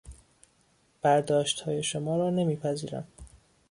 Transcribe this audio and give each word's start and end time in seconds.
برداشتهای 1.01 1.83
شما 1.83 2.17
را 2.17 2.29
نمیپذیرم. 2.29 3.07